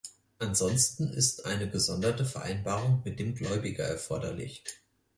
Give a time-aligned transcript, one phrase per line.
[0.39, 4.63] Ansonsten ist eine gesonderte Vereinbarung mit dem Gläubiger erforderlich.